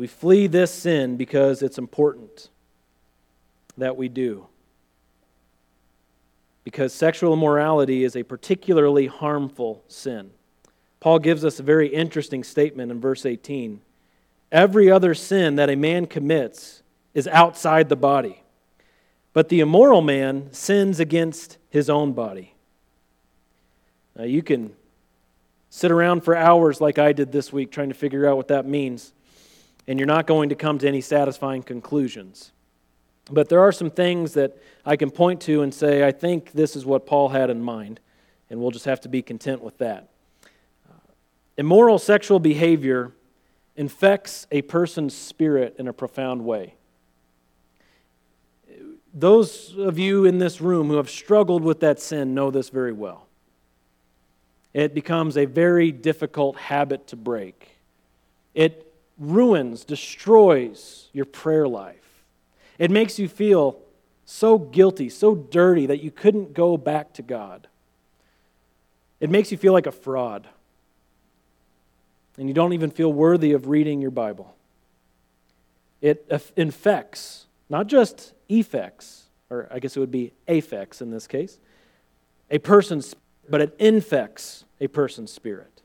[0.00, 2.48] We flee this sin because it's important
[3.76, 4.46] that we do.
[6.64, 10.30] Because sexual immorality is a particularly harmful sin.
[11.00, 13.82] Paul gives us a very interesting statement in verse 18.
[14.50, 16.82] Every other sin that a man commits
[17.12, 18.42] is outside the body,
[19.34, 22.54] but the immoral man sins against his own body.
[24.16, 24.74] Now, you can
[25.68, 28.64] sit around for hours like I did this week trying to figure out what that
[28.64, 29.12] means
[29.86, 32.52] and you're not going to come to any satisfying conclusions.
[33.30, 36.74] But there are some things that I can point to and say, I think this
[36.76, 38.00] is what Paul had in mind.
[38.48, 40.08] and we'll just have to be content with that.
[40.90, 40.94] Uh,
[41.56, 43.12] immoral sexual behavior
[43.76, 46.74] infects a person's spirit in a profound way.
[49.14, 52.92] Those of you in this room who have struggled with that sin know this very
[52.92, 53.26] well.
[54.72, 57.76] It becomes a very difficult habit to break.
[58.54, 58.89] It
[59.20, 62.24] ruins, destroys your prayer life.
[62.78, 63.78] It makes you feel
[64.24, 67.68] so guilty, so dirty that you couldn't go back to God.
[69.20, 70.48] It makes you feel like a fraud.
[72.38, 74.54] And you don't even feel worthy of reading your Bible.
[76.00, 81.58] It infects, not just effects, or I guess it would be affects in this case,
[82.50, 83.14] a person's,
[83.48, 85.82] but it infects a person's spirit.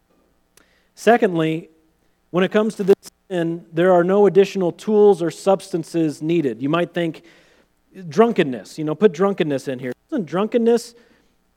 [0.93, 1.69] Secondly,
[2.32, 2.95] when it comes to this
[3.29, 6.61] sin, there are no additional tools or substances needed.
[6.61, 7.23] You might think
[8.07, 9.93] drunkenness, you know, put drunkenness in here.
[10.11, 10.95] Isn't drunkenness,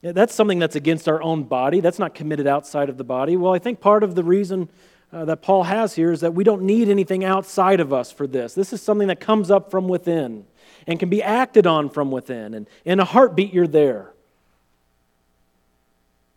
[0.02, 1.80] that's something that's against our own body.
[1.80, 3.36] That's not committed outside of the body.
[3.36, 4.68] Well, I think part of the reason
[5.12, 8.26] uh, that Paul has here is that we don't need anything outside of us for
[8.26, 8.54] this.
[8.54, 10.44] This is something that comes up from within
[10.86, 12.54] and can be acted on from within.
[12.54, 14.12] And in a heartbeat, you're there.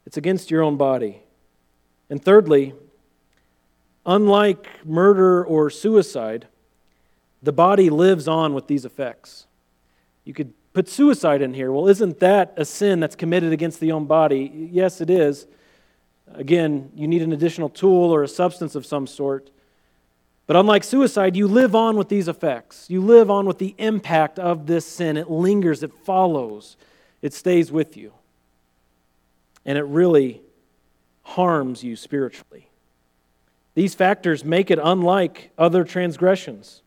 [0.06, 1.22] It's against your own body.
[2.10, 2.74] And thirdly,
[4.06, 6.48] unlike murder or suicide,
[7.42, 9.46] the body lives on with these effects.
[10.26, 11.72] You could put suicide in here.
[11.72, 14.70] Well, isn't that a sin that's committed against the own body?
[14.72, 15.48] Yes, it is.
[16.34, 19.50] Again, you need an additional tool or a substance of some sort.
[20.48, 22.90] But unlike suicide, you live on with these effects.
[22.90, 25.18] You live on with the impact of this sin.
[25.18, 26.78] It lingers, it follows,
[27.22, 28.14] it stays with you.
[29.66, 30.42] And it really
[31.24, 32.71] harms you spiritually.
[33.74, 36.82] These factors make it unlike other transgressions.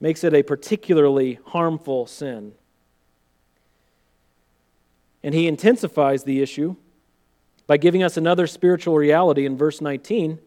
[0.00, 2.52] Makes it a particularly harmful sin.
[5.22, 6.76] And he intensifies the issue
[7.66, 10.38] by giving us another spiritual reality in verse 19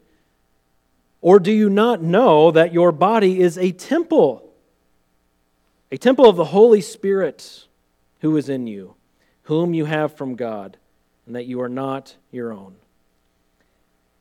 [1.22, 4.50] or do you not know that your body is a temple,
[5.92, 7.66] a temple of the Holy Spirit
[8.22, 8.96] who is in you,
[9.44, 10.78] whom you have from God,
[11.26, 12.76] and that you are not your own?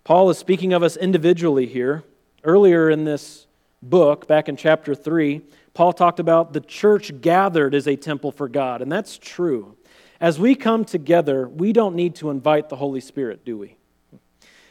[0.06, 2.04] Paul is speaking of us individually here.
[2.44, 3.48] Earlier in this
[3.82, 5.40] book, back in chapter 3,
[5.74, 9.76] Paul talked about the church gathered as a temple for God, and that's true.
[10.20, 13.78] As we come together, we don't need to invite the Holy Spirit, do we?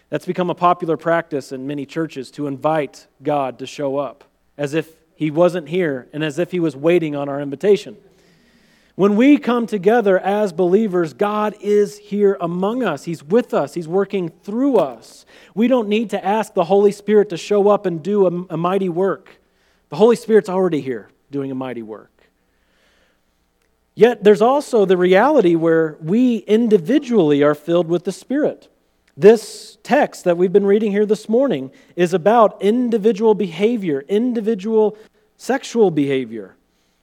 [0.07, 4.23] That's become a popular practice in many churches to invite God to show up
[4.57, 7.97] as if he wasn't here and as if he was waiting on our invitation.
[8.95, 13.03] When we come together as believers, God is here among us.
[13.03, 13.73] He's with us.
[13.73, 15.25] He's working through us.
[15.53, 18.57] We don't need to ask the Holy Spirit to show up and do a, a
[18.57, 19.41] mighty work.
[19.89, 22.09] The Holy Spirit's already here doing a mighty work.
[23.95, 28.69] Yet there's also the reality where we individually are filled with the Spirit.
[29.17, 34.97] This text that we've been reading here this morning is about individual behavior, individual
[35.37, 36.55] sexual behavior.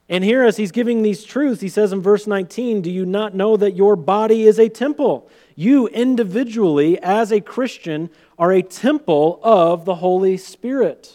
[0.09, 3.33] And here, as he's giving these truths, he says in verse 19, Do you not
[3.33, 5.29] know that your body is a temple?
[5.55, 11.13] You individually, as a Christian, are a temple of the Holy Spirit.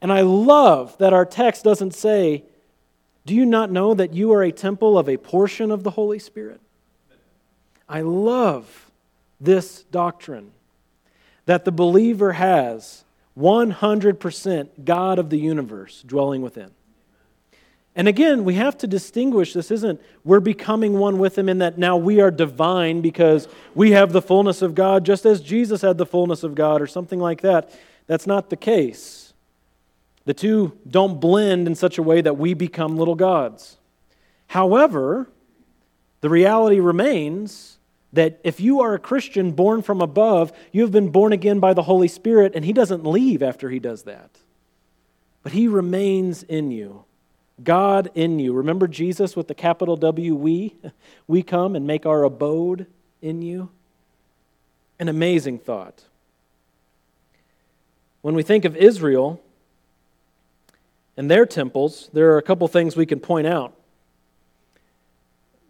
[0.00, 2.44] And I love that our text doesn't say,
[3.24, 6.18] Do you not know that you are a temple of a portion of the Holy
[6.18, 6.60] Spirit?
[7.88, 8.90] I love
[9.40, 10.50] this doctrine
[11.46, 13.04] that the believer has
[13.38, 16.72] 100% God of the universe dwelling within.
[17.98, 21.78] And again, we have to distinguish this isn't we're becoming one with Him in that
[21.78, 25.98] now we are divine because we have the fullness of God, just as Jesus had
[25.98, 27.76] the fullness of God, or something like that.
[28.06, 29.34] That's not the case.
[30.26, 33.78] The two don't blend in such a way that we become little gods.
[34.46, 35.28] However,
[36.20, 37.78] the reality remains
[38.12, 41.74] that if you are a Christian born from above, you have been born again by
[41.74, 44.30] the Holy Spirit, and He doesn't leave after He does that.
[45.42, 47.04] But He remains in you.
[47.62, 48.52] God in you.
[48.52, 50.76] Remember Jesus with the capital W, we?
[51.26, 52.86] We come and make our abode
[53.20, 53.68] in you.
[54.98, 56.04] An amazing thought.
[58.22, 59.40] When we think of Israel
[61.16, 63.74] and their temples, there are a couple things we can point out.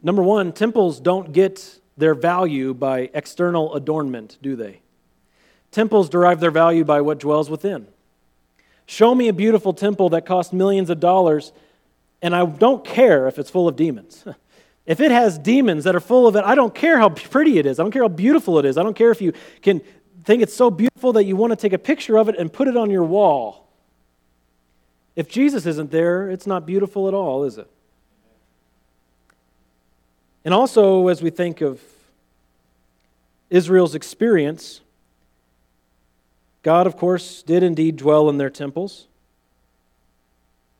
[0.02, 4.80] Number one, temples don't get their value by external adornment, do they?
[5.70, 7.88] Temples derive their value by what dwells within.
[8.86, 11.52] Show me a beautiful temple that costs millions of dollars,
[12.20, 14.24] and I don't care if it's full of demons.
[14.88, 17.66] If it has demons that are full of it, I don't care how pretty it
[17.66, 17.78] is.
[17.78, 18.78] I don't care how beautiful it is.
[18.78, 19.82] I don't care if you can
[20.24, 22.68] think it's so beautiful that you want to take a picture of it and put
[22.68, 23.68] it on your wall.
[25.14, 27.68] If Jesus isn't there, it's not beautiful at all, is it?
[30.42, 31.82] And also, as we think of
[33.50, 34.80] Israel's experience,
[36.62, 39.06] God, of course, did indeed dwell in their temples.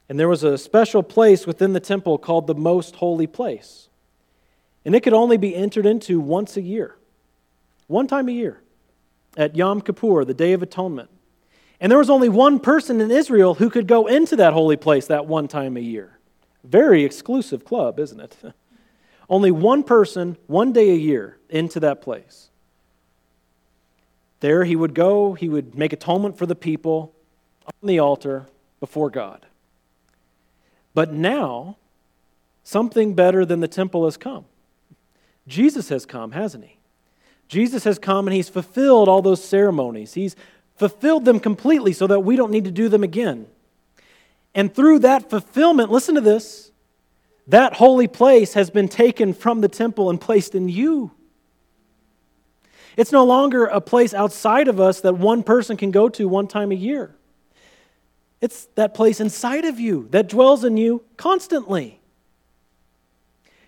[0.08, 3.88] And there was a special place within the temple called the most holy place.
[4.84, 6.96] And it could only be entered into once a year,
[7.88, 8.62] one time a year,
[9.36, 11.10] at Yom Kippur, the Day of Atonement.
[11.80, 15.06] And there was only one person in Israel who could go into that holy place
[15.06, 16.18] that one time a year.
[16.64, 18.36] Very exclusive club, isn't it?
[19.30, 22.50] only one person, one day a year, into that place.
[24.40, 27.14] There he would go, he would make atonement for the people
[27.66, 28.46] on the altar
[28.80, 29.44] before God.
[30.98, 31.76] But now,
[32.64, 34.46] something better than the temple has come.
[35.46, 36.76] Jesus has come, hasn't he?
[37.46, 40.14] Jesus has come and he's fulfilled all those ceremonies.
[40.14, 40.34] He's
[40.74, 43.46] fulfilled them completely so that we don't need to do them again.
[44.56, 46.72] And through that fulfillment, listen to this,
[47.46, 51.12] that holy place has been taken from the temple and placed in you.
[52.96, 56.48] It's no longer a place outside of us that one person can go to one
[56.48, 57.14] time a year.
[58.40, 62.00] It's that place inside of you that dwells in you constantly.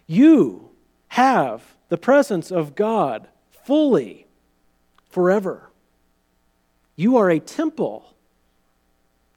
[0.06, 0.70] You
[1.08, 3.28] have the presence of God
[3.64, 4.26] fully
[5.08, 5.70] forever.
[6.94, 8.14] You are a temple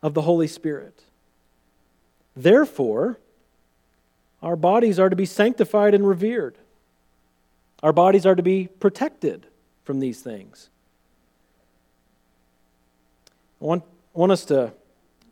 [0.02, 1.04] of the Holy Spirit.
[2.36, 3.20] Therefore,
[4.42, 6.58] our bodies are to be sanctified and revered.
[7.82, 9.48] Our bodies are to be protected
[9.84, 10.70] from these things.
[13.62, 14.74] I want, want us to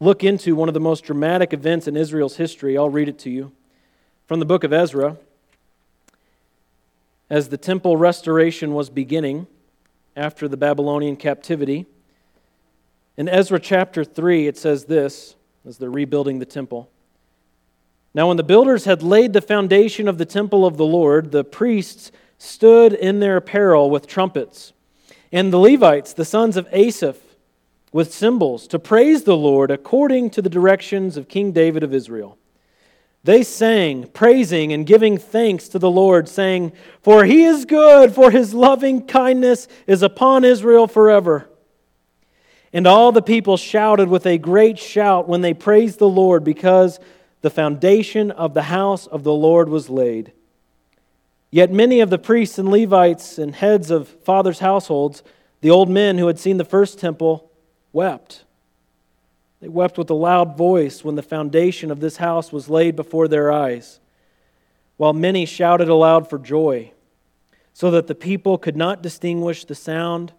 [0.02, 2.76] look into one of the most dramatic events in Israel's history.
[2.76, 3.52] I'll read it to you
[4.26, 5.16] from the book of Ezra.
[7.30, 9.46] As the temple restoration was beginning
[10.18, 11.86] after the Babylonian captivity,
[13.16, 15.36] in Ezra chapter 3, it says this
[15.68, 16.90] as they're rebuilding the temple.
[18.16, 21.44] Now, when the builders had laid the foundation of the temple of the Lord, the
[21.44, 24.74] priests stood in their apparel with trumpets,
[25.32, 27.31] and the Levites, the sons of Asaph,
[27.92, 32.38] with cymbals to praise the Lord according to the directions of King David of Israel.
[33.24, 36.72] They sang, praising and giving thanks to the Lord, saying,
[37.04, 41.48] For he is good, for his loving kindness is upon Israel forever.
[42.74, 47.00] And all the people shouted with a great shout when they praised the Lord, because
[47.42, 50.32] the foundation of the house of the Lord was laid.
[51.52, 55.22] Yet many of the priests and Levites and heads of fathers' households,
[55.60, 57.51] the old men who had seen the first temple,
[57.94, 58.44] wept.
[59.60, 63.28] They wept with a loud voice when the foundation of this house was laid before
[63.28, 64.00] their eyes,
[64.98, 66.92] while many shouted aloud for joy,
[67.74, 70.34] so that the people could not distinguish the sound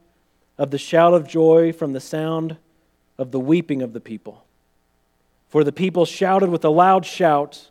[0.58, 2.56] of the shout of joy from the sound
[3.16, 4.44] of the weeping of the people.
[5.48, 7.70] For the people shouted with a loud shout,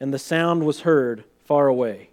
[0.00, 2.10] and the sound was heard far away.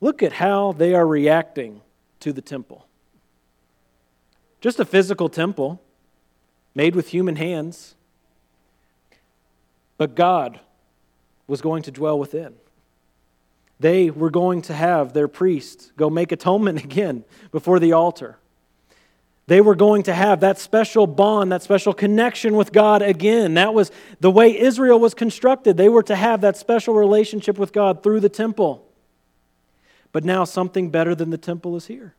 [0.00, 1.82] Look at how they are reacting
[2.20, 2.86] to the temple.
[4.60, 5.80] Just a physical temple
[6.74, 7.94] made with human hands.
[9.96, 10.60] But God
[11.46, 12.54] was going to dwell within.
[13.80, 18.36] They were going to have their priest go make atonement again before the altar.
[19.46, 23.54] They were going to have that special bond, that special connection with God again.
[23.54, 23.90] That was
[24.20, 25.76] the way Israel was constructed.
[25.76, 28.86] They were to have that special relationship with God through the temple.
[30.12, 32.14] But now something better than the temple is here.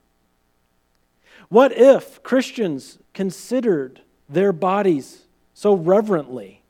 [1.51, 3.99] What if Christians considered
[4.29, 5.23] their bodies
[5.53, 6.61] so reverently?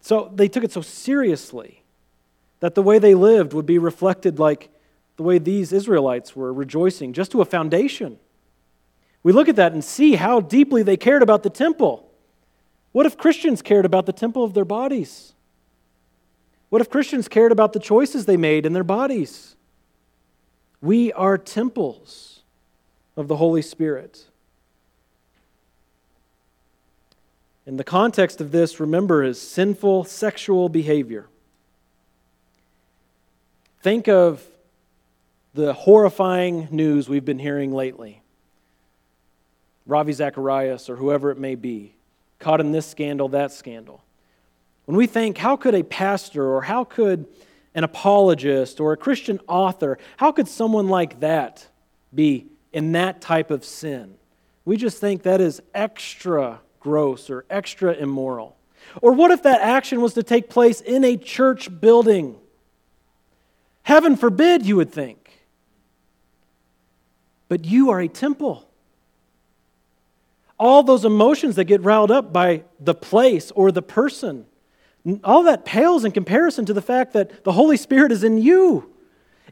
[0.00, 1.82] So they took it so seriously
[2.60, 4.70] that the way they lived would be reflected like
[5.16, 8.16] the way these Israelites were rejoicing, just to a foundation.
[9.24, 12.08] We look at that and see how deeply they cared about the temple.
[12.92, 15.32] What if Christians cared about the temple of their bodies?
[16.68, 19.56] What if Christians cared about the choices they made in their bodies?
[20.80, 22.33] We are temples
[23.16, 24.26] of the Holy Spirit.
[27.66, 31.26] In the context of this, remember, is sinful sexual behavior.
[33.80, 34.44] Think of
[35.54, 38.20] the horrifying news we've been hearing lately.
[39.86, 41.94] Ravi Zacharias, or whoever it may be,
[42.38, 44.02] caught in this scandal, that scandal.
[44.86, 47.26] When we think, how could a pastor or how could
[47.74, 51.66] an apologist or a Christian author, how could someone like that
[52.14, 54.16] be in that type of sin.
[54.66, 58.56] We just think that is extra gross or extra immoral.
[59.00, 62.36] Or what if that action was to take place in a church building?
[63.82, 65.46] Heaven forbid, you would think.
[67.48, 68.68] But you are a temple.
[70.58, 74.46] All those emotions that get riled up by the place or the person
[75.22, 78.90] All that pales in comparison to the fact that the Holy Spirit is in you.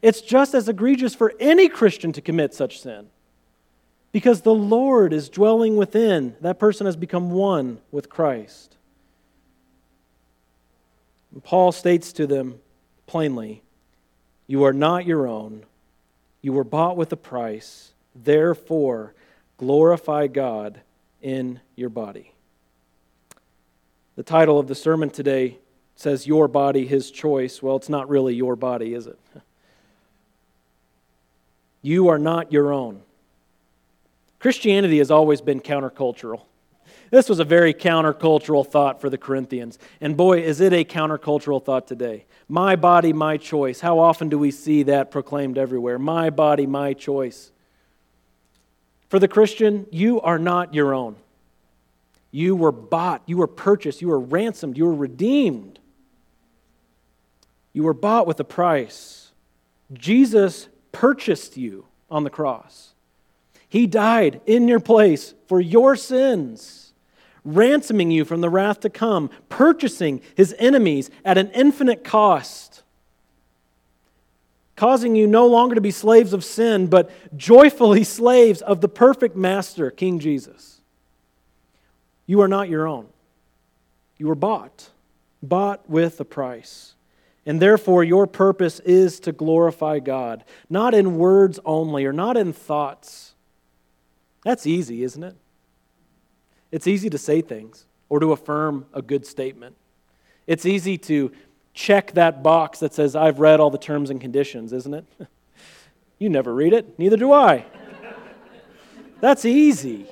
[0.01, 3.07] It's just as egregious for any Christian to commit such sin.
[4.13, 8.77] Because the Lord is dwelling within, that person has become one with Christ.
[11.33, 12.59] And Paul states to them
[13.07, 13.63] plainly
[14.47, 15.65] You are not your own,
[16.41, 17.89] you were bought with a price.
[18.15, 19.15] Therefore,
[19.57, 20.81] glorify God
[21.19, 22.31] in your body.
[24.15, 25.57] The title of the sermon today
[25.95, 27.63] says, Your Body, His Choice.
[27.63, 29.19] Well, it's not really your body, is it?
[31.85, 33.01] You are not your own.
[34.43, 36.41] Christianity has always been countercultural.
[37.11, 39.79] This was a very countercultural thought for the Corinthians.
[40.01, 42.25] And boy, is it a countercultural thought today.
[42.49, 43.79] My body, my choice.
[43.79, 45.97] How often do we see that proclaimed everywhere?
[45.97, 47.53] My body, my choice.
[49.07, 51.15] For the Christian, you are not your own.
[52.29, 55.79] You were bought, you were purchased, you were ransomed, you were redeemed.
[57.71, 59.31] You were bought with a price.
[59.93, 62.92] Jesus purchased you on the cross.
[63.73, 66.93] He died in your place for your sins,
[67.43, 72.83] ransoming you from the wrath to come, purchasing his enemies at an infinite cost,
[74.75, 79.35] causing you no longer to be slaves of sin, but joyfully slaves of the perfect
[79.35, 80.79] master, King Jesus.
[82.27, 83.07] You are not your own.
[84.19, 84.91] You were bought,
[85.41, 86.93] bought with a price.
[87.43, 92.53] And therefore, your purpose is to glorify God, not in words only or not in
[92.53, 93.32] thoughts.
[94.43, 95.35] That's easy, isn't it?
[96.71, 99.75] It's easy to say things or to affirm a good statement.
[100.47, 101.31] It's easy to
[101.73, 105.05] check that box that says, I've read all the terms and conditions, isn't it?
[106.19, 107.65] you never read it, neither do I.
[109.21, 110.07] That's easy.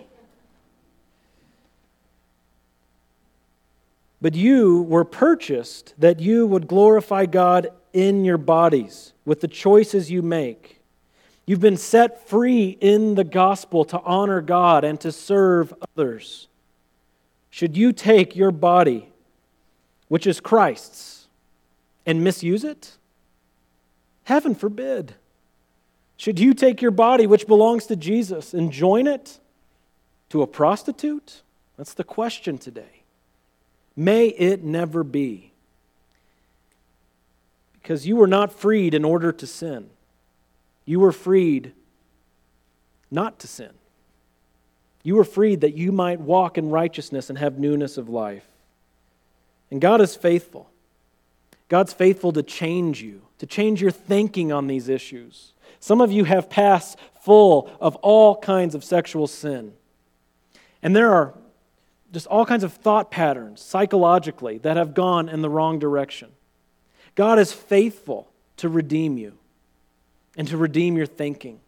[4.22, 10.12] But you were purchased that you would glorify God in your bodies with the choices
[10.12, 10.81] you make.
[11.46, 16.48] You've been set free in the gospel to honor God and to serve others.
[17.50, 19.10] Should you take your body,
[20.08, 21.28] which is Christ's,
[22.06, 22.98] and misuse it?
[24.24, 25.16] Heaven forbid.
[26.16, 29.40] Should you take your body, which belongs to Jesus, and join it
[30.30, 31.42] to a prostitute?
[31.78, 33.02] That's the question today.
[33.96, 35.52] May it never be.
[37.74, 39.90] Because you were not freed in order to sin,
[40.92, 41.72] you were freed
[43.10, 43.72] not to sin.
[45.04, 48.44] You were freed that you might walk in righteousness and have newness of life.
[49.72, 50.70] And God is faithful.
[51.70, 55.54] God's faithful to change you, to change your thinking on these issues.
[55.80, 59.72] Some of you have pasts full of all kinds of sexual sin.
[60.84, 61.34] And there are
[62.12, 66.32] just all kinds of thought patterns psychologically that have gone in the wrong direction.
[67.16, 69.38] God is faithful to redeem you
[70.38, 71.60] and to redeem your thinking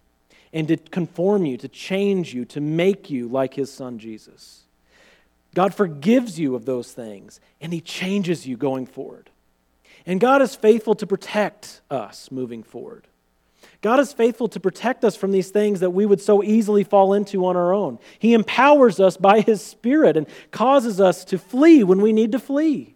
[0.51, 4.63] and to conform you, to change you, to make you like his son Jesus.
[5.55, 9.29] God forgives you of those things and he changes you going forward.
[10.05, 13.07] And God is faithful to protect us moving forward.
[13.81, 17.13] God is faithful to protect us from these things that we would so easily fall
[17.13, 17.99] into on our own.
[18.17, 22.39] He empowers us by His Spirit and causes us to flee when we need to
[22.39, 22.95] flee.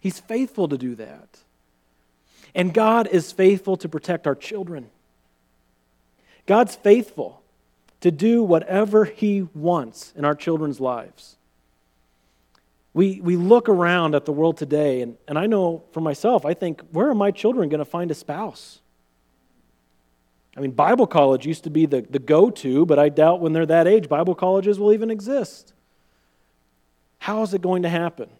[0.00, 1.40] He's faithful to do that.
[2.56, 4.88] And God is faithful to protect our children.
[6.46, 7.42] God's faithful
[8.00, 11.36] to do whatever He wants in our children's lives.
[12.94, 16.54] We, we look around at the world today, and, and I know for myself, I
[16.54, 18.80] think, where are my children going to find a spouse?
[20.56, 23.52] I mean, Bible college used to be the, the go to, but I doubt when
[23.52, 25.74] they're that age, Bible colleges will even exist.
[27.18, 28.30] How is it going to happen?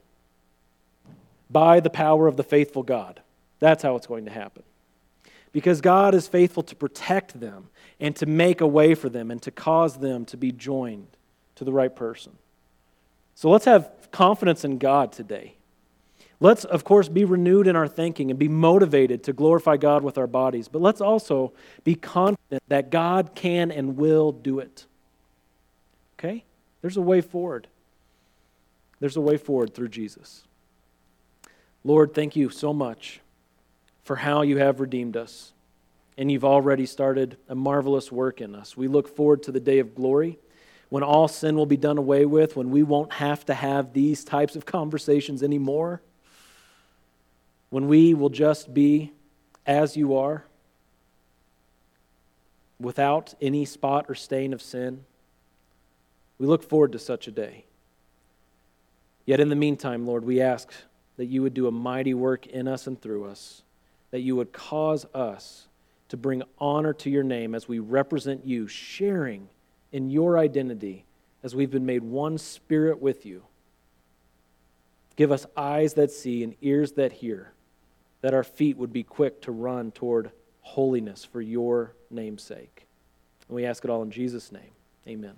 [1.51, 3.21] By the power of the faithful God.
[3.59, 4.63] That's how it's going to happen.
[5.53, 9.41] Because God is faithful to protect them and to make a way for them and
[9.43, 11.09] to cause them to be joined
[11.55, 12.33] to the right person.
[13.35, 15.55] So let's have confidence in God today.
[16.39, 20.19] Let's, of course, be renewed in our thinking and be motivated to glorify God with
[20.19, 24.85] our bodies, but let's also be confident that God can and will do it.
[26.19, 26.45] Okay?
[26.83, 27.69] There's a way forward.
[29.01, 30.45] There's a way forward through Jesus.
[31.85, 33.21] Lord, thank you so much
[34.07, 35.53] for how you have redeemed us,
[36.17, 38.77] and you've already started a marvelous work in us.
[38.77, 40.39] We look forward to the day of glory
[40.91, 44.23] when all sin will be done away with, when we won't have to have these
[44.23, 46.01] types of conversations anymore
[47.71, 49.11] when we will just be
[49.67, 50.45] as you are,
[52.79, 55.05] without any spot or stain of sin.
[56.39, 57.65] We look forward to such a day.
[59.25, 60.73] Yet in the meantime, Lord, we ask
[61.17, 63.63] that you would do a mighty work in us and through us,
[64.17, 65.69] that you would cause us
[66.09, 69.47] to bring honor to your name as we represent you, sharing
[69.93, 71.05] in your identity
[71.43, 73.43] as we've been made one spirit with you.
[75.17, 77.53] Give us eyes that see and ears that hear,
[78.23, 80.31] that our feet would be quick to run toward
[80.63, 82.87] holiness for your name's sake.
[83.49, 84.73] And we ask it all in Jesus' name.
[85.07, 85.35] Amen.